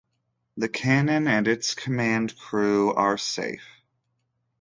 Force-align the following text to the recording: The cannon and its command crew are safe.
The 0.57 0.67
cannon 0.67 1.27
and 1.27 1.47
its 1.47 1.75
command 1.75 2.35
crew 2.35 2.91
are 2.91 3.19
safe. 3.19 3.83